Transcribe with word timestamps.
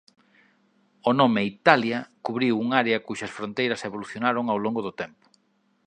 O 1.09 1.11
nome 1.19 1.41
"Italia" 1.55 1.99
cubriu 2.25 2.53
un 2.63 2.69
área 2.81 3.03
cuxas 3.07 3.35
fronteiras 3.37 3.85
evolucionaron 3.89 4.45
ao 4.49 4.59
longo 4.65 4.81
do 4.83 4.93
tempo. 5.01 5.25